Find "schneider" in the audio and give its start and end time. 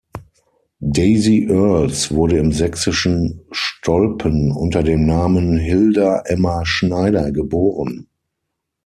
6.65-7.31